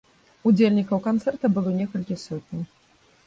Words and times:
Удзельнікаў 0.51 1.01
канцэрта 1.07 1.45
было 1.57 1.73
некалькі 1.81 2.17
сотняў. 2.25 2.63